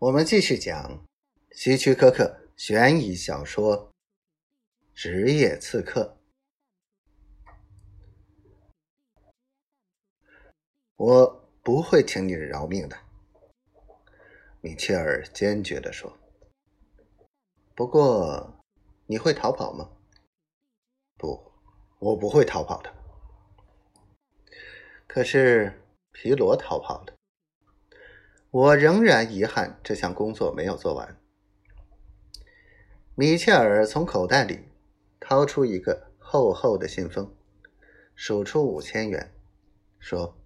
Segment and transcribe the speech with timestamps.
[0.00, 1.06] 我们继续讲
[1.52, 3.88] 希区柯克悬疑小说
[4.94, 6.16] 《职业刺客》。
[10.96, 12.96] 我不会请你饶命的，
[14.62, 16.18] 米切尔坚决地说。
[17.74, 18.58] 不过，
[19.04, 19.90] 你会逃跑吗？
[21.18, 21.52] 不，
[21.98, 22.90] 我不会逃跑的。
[25.06, 27.19] 可是皮罗逃跑了。
[28.50, 31.16] 我仍然遗憾这项工作没有做完。
[33.14, 34.64] 米切尔从口袋里
[35.20, 37.32] 掏出一个厚厚的信封，
[38.16, 39.32] 数出五千元，
[40.00, 40.36] 说：“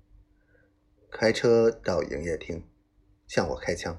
[1.11, 2.69] 开车到营业厅，
[3.27, 3.99] 向我开枪，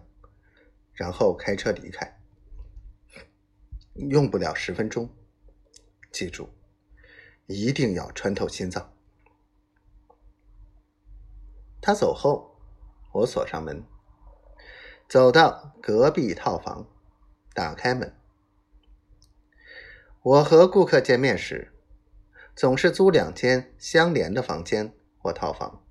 [0.94, 2.22] 然后开车离开。
[3.96, 5.10] 用不了十分钟。
[6.12, 6.50] 记住，
[7.48, 8.94] 一定要穿透心脏。”
[11.82, 12.62] 他走后，
[13.12, 13.84] 我锁上门。
[15.08, 16.88] 走到隔壁套房，
[17.54, 18.14] 打开门。
[20.24, 21.72] 我和顾客见面时，
[22.56, 25.86] 总是租两间相连的房间或套房，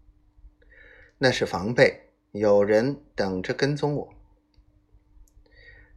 [1.19, 4.15] 那是防备有人等着跟踪我。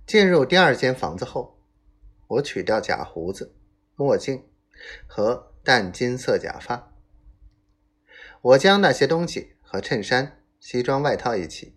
[0.06, 1.59] 进入第二间房子后，
[2.28, 3.56] 我取掉假胡子、
[3.96, 4.48] 墨镜
[5.08, 6.94] 和淡金色假发，
[8.42, 11.77] 我将那些东西和衬衫、西装外套一起。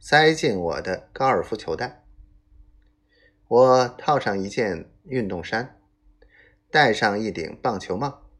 [0.00, 2.04] 塞进我的高尔夫球袋。
[3.48, 5.80] 我套上一件运动衫，
[6.70, 8.30] 戴上一顶棒球帽，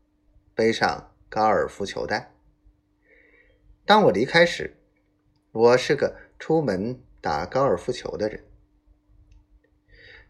[0.55, 2.33] 背上高尔夫球袋。
[3.85, 4.77] 当我离开时，
[5.51, 8.45] 我是个出门打高尔夫球的人。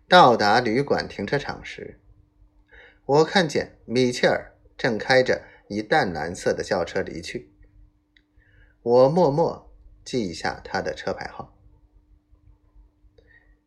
[0.08, 2.00] 到达旅馆停车场时，
[3.04, 7.52] 我看见米切尔正开着一淡蓝色的轿车离去。
[8.82, 9.67] 我默默。
[10.08, 11.54] 记一下他的车牌号。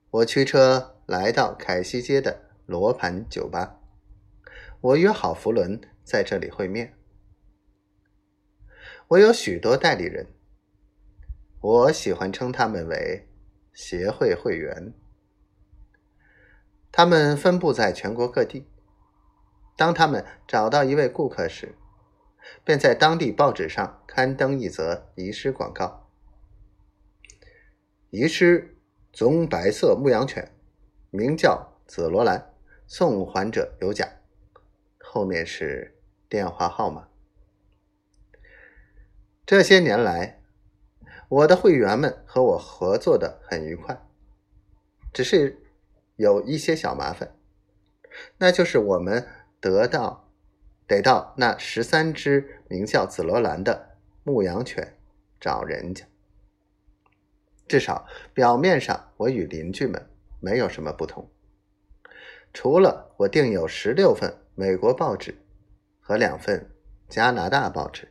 [0.09, 3.80] 我驱车来到凯西街的罗盘酒吧，
[4.81, 6.98] 我约好弗伦在这里会面。
[9.10, 10.33] 我有许多代理人，
[11.60, 13.30] 我喜欢称他们为
[13.71, 14.95] 协会会员。
[16.92, 18.67] 他们分布在全国各地。
[19.77, 21.76] 当他们找到一位顾客时，
[22.65, 26.01] 便在当地报纸上刊登一则遗失广告。
[28.11, 28.77] 遗失
[29.14, 30.52] 棕白色牧羊犬，
[31.11, 32.54] 名叫紫罗兰，
[32.86, 34.05] 送还者有奖。
[34.99, 37.08] 后面是电话号码。
[39.45, 40.42] 这些年来，
[41.30, 44.05] 我的会员们和我合作的很愉快，
[45.14, 45.64] 只是
[46.17, 47.33] 有一些小麻烦，
[48.39, 49.26] 那就是我们
[49.61, 50.30] 得到
[50.86, 54.98] 得到那十三只名叫紫罗兰的牧羊犬
[55.39, 56.11] 找人家。
[57.71, 60.05] 至少表面上，我与邻居们
[60.42, 61.32] 没有什么不同，
[62.52, 65.33] 除了我订有十六份美国报纸
[66.02, 66.70] 和两份
[67.08, 68.09] 加拿大报纸。